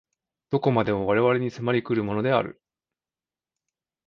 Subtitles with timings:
[0.49, 2.59] 何処までも我々に迫り来るものである。